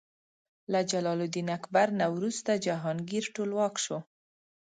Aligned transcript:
له 0.71 0.79
جلال 0.91 1.19
الدین 1.25 1.47
اکبر 1.57 1.87
نه 1.99 2.05
وروسته 2.15 2.51
جهانګیر 2.65 3.25
ټولواک 3.35 3.75
شو. 3.83 3.97